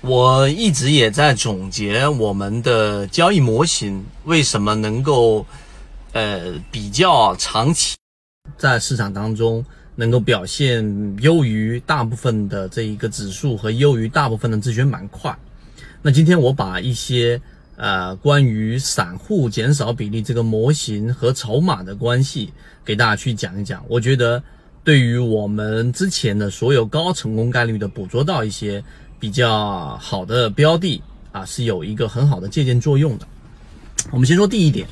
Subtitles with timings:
[0.00, 5.44] 我一直也在总结我们的交易模型为什么能够，
[6.12, 7.96] 呃，比较长期
[8.56, 9.64] 在市场当中
[9.96, 15.36] 能够表现优于大部分的这一个指数和优于大部分的自选板块。
[16.00, 17.40] 那今天我把一些
[17.74, 22.52] 呃关于散户减少比例这个模型和筹码的关系
[22.84, 23.84] 给大家去讲一讲。
[23.88, 24.40] 我觉得
[24.84, 28.80] 对于我们之前的所有高成功概率的捕捉到一些。
[29.20, 33.26] 比较好的标的啊，是有一个很好的借鉴作用的。
[34.10, 34.86] 我们先说第一点，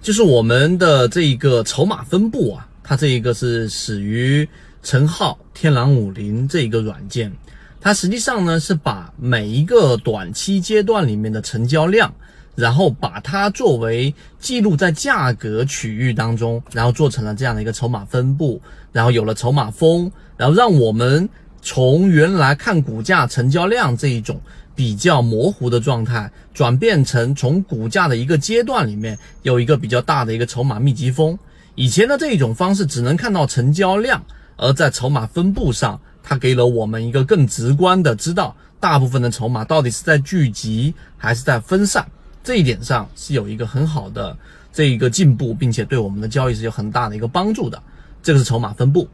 [0.00, 4.46] 就是我们的这一个筹码分布啊，它这一个是始于
[4.82, 7.32] 陈浩天狼五零这一个软件，
[7.80, 12.12] 它实际上呢是把每一个短期阶段里面的成交量，
[12.54, 18.60] 然后把它作为记录在价格区域当中，然后做成了这样的一个筹码分布，
[18.92, 21.28] 然后有了筹码峰，然后让我们。
[21.62, 24.40] 从原来看股价成交量这一种
[24.74, 31.38] 比较模糊的状态，转变成从股价的一个阶段里面有一个比较大的一个筹码密集峰。
[31.76, 34.22] 以前的这一种方式只能看到成交量，
[34.56, 42.06] 而在筹码分布上，它给了我们一个更直观的知道大部分的筹码到底是在聚集还是在分散。
[42.42, 44.36] 这一点上是有一个很好的
[44.72, 47.80] 这一个进步，并且对我们的交易是有很大的一个帮助的。
[48.20, 49.08] 这个是筹码分布。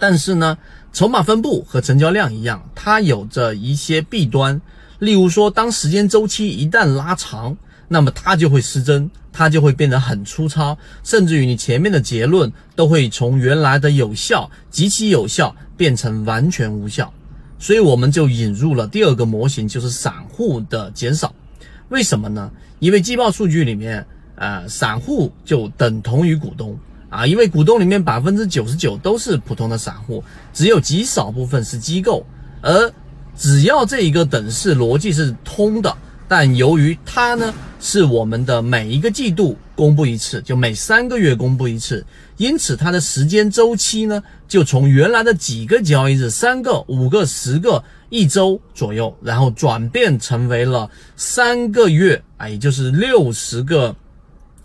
[0.00, 0.58] 但是呢，
[0.92, 4.60] 筹码分布和成交量一样，它有着一些弊端。
[4.98, 7.56] 例如说，当时间周期一旦拉长，
[7.86, 17.12] 那么它就会失真，它就会变得很粗糙，甚至于你前面的结论都会从原来的有效、极其有效变成完全无效。
[17.58, 21.34] 所以我们就引入了第二个模型，就是散户的减少。
[21.90, 22.50] 为什么呢？
[22.78, 24.06] 因为季报数据里面，
[24.36, 26.78] 呃，散户就等同于股东。
[27.10, 32.24] 啊，因为股东里面百分之九十九都是普通的散户，只有极少部分是机构。
[32.62, 32.92] 而
[33.36, 35.94] 只要这一个等式逻辑是通的，
[36.28, 42.04] 但由于它呢是我们的每一个季度公布一次，就每三个月公布一次，
[42.36, 53.96] 因此它的时间周期呢就从原来的几个交易日，三个、五个、十个、一周左右，然后转变成为了三个月，啊，也就是六十个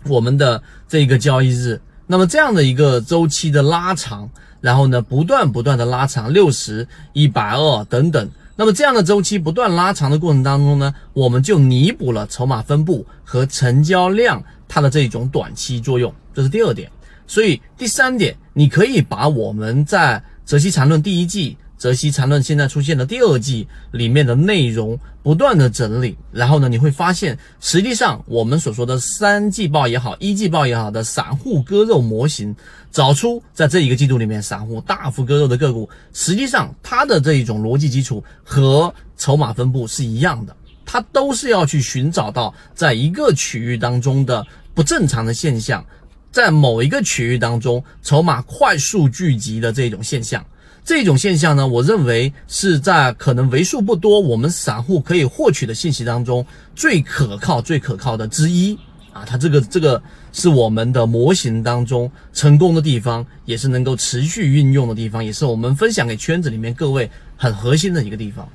[0.04, 1.80] 我们的这个交易日。
[2.06, 4.28] 那么这样的一个周期的拉长，
[4.60, 8.30] 然后呢，不断不断的拉长，六十、一百二等等。
[8.54, 16.90] 那么这样的周期不断拉长的过程当中呢，我们就弥补了筹码分布和成交量它的这种短期作用，这是第二点。
[17.26, 21.56] 所以第三点，你可以把我们在《泽西缠论》第一季。
[21.78, 32.54] 泽西缠论现在出现的第二季里面的内容不断的整理，然后呢，你会发现，实际上我们所说的三季报也好，一季报也好的散户割肉模型，
[32.90, 40.56] 找出在这一个季度里面散户大幅割肉的个股，实际上它的这一种逻辑基础和筹码分布是一样的，
[40.86, 45.84] 它都是要去寻找到在一个区域当中的不正常的现象，
[46.32, 50.42] 在某一个区域当中筹码快速聚集的这种现象。
[50.86, 58.78] 这种现象呢，我认为是在可能为数不多我们散户可以获取的信息当中最可靠、最可靠的之一
[59.12, 59.24] 啊！
[59.26, 60.00] 它这个这个
[60.32, 68.48] 是我们的模型当中成功的地方，也是能够持续运用的地方，也是我们分享给圈子里面各位很核心的一个地方。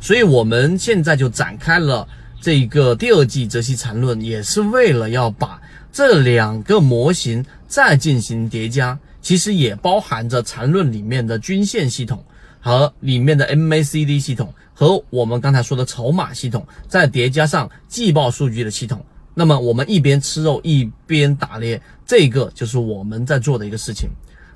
[0.00, 2.04] 所以，我们现在就展开了
[2.40, 5.60] 这个第二季泽西缠论，也是为了要把
[5.92, 8.98] 这两个模型再进行叠加。
[9.20, 12.24] 其实也包含着缠论里面的均线系统
[12.60, 19.04] 和里面的 MACD 系统和我们刚才说的筹码系统，再叠加上季报数据的系统。
[19.34, 24.08] 那么我们一边吃肉一边打猎，这个就是我们在做的一个事情。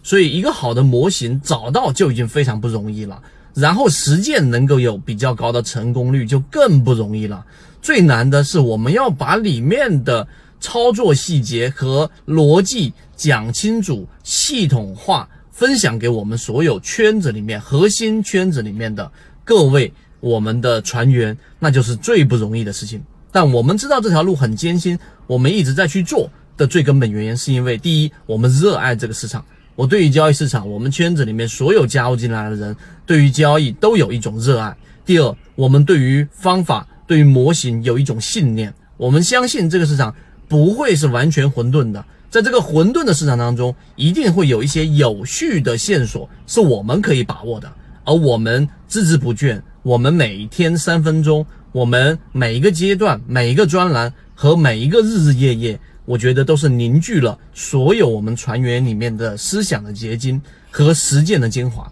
[0.02, 3.22] 所以一个好的模型找到就已经非常不容易了，
[3.54, 7.44] 然后实践能够有比较高的成功率就更不容易了。
[7.80, 10.26] 最难的是我们要把里面的。
[10.62, 19.10] 操作细节和逻辑讲清楚，系统化分享给我们所有圈子里面核心圈子里面的
[19.44, 23.02] 各位我们的船员，那就是最不容易的事情。
[23.32, 29.44] 但我们知道这条路很艰辛，我们一直在去做的最根本原因，是因为第一，我们热爱这个市场。
[29.74, 34.76] 我对于交易市场，我们圈子里面所有加入进来的人，对于交易都有一种热爱。
[35.04, 40.14] 第二，我们对于方法、对于模型有一种信念，我们相信这个市场。
[40.52, 47.72] 不会是完全混沌的，在这个混沌的市场当中，一定会有一些有序的线索是我们可以把握的。
[48.04, 60.38] 而我们孜孜不倦，我们每天三分钟，我们每一个阶段、每一个专栏和每一个日日夜夜，我觉得都是凝聚了所有我们船员里面的思想的结晶
[60.70, 61.90] 和实践的精华。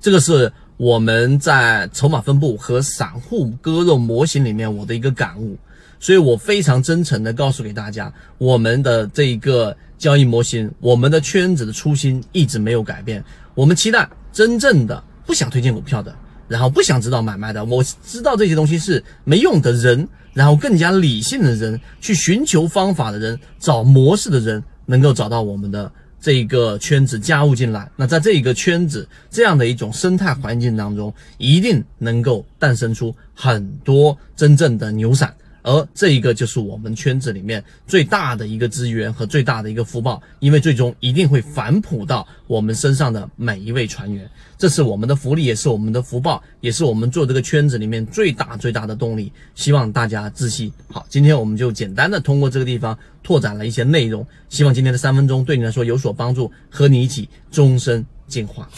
[0.00, 5.56] 这个是我们在筹码分布和散户割肉模型里面我的一个感悟，
[6.04, 13.24] 所以我非常真诚的告诉给大家，我们的这一个交易模型，我们的圈子的初心一直没有改变。
[13.54, 16.14] 我们期待真正的不想推荐股票的，
[16.46, 25.90] 然后不想知道买卖的，我知道这些东西是没用的人，然后更加理性的人，去寻求方法的人，找模式的人，能够找到我们的。
[26.20, 35.34] 这一个圈子加入进来，那在这一个圈子这样的一种生态环境当中，一定能够诞生出很多真正的牛散。
[35.64, 49.32] 而这一个就是我们圈子里面最大的一个资源和最大的一个福报，因为最终一定会反哺到我们身上的每一位船员，这是我们的福利，也是我们的福报，也是我们做这个圈子里面最大最大的动力。
[49.54, 50.70] 希望大家自信。
[50.88, 58.68] 好，今天我们就简单的通过这个地方拓展了一些内容，希望今天的三分钟对你来说有所帮助，和你一起终身进化。